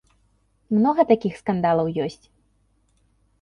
Многа 0.77 1.05
такіх 1.11 1.33
скандалаў 1.41 1.93
ёсць. 2.07 2.25